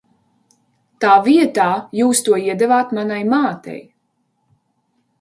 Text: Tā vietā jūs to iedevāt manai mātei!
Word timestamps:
Tā 1.05 1.11
vietā 1.27 1.67
jūs 1.99 2.23
to 2.31 2.41
iedevāt 2.47 2.99
manai 3.01 3.23
mātei! 3.37 3.81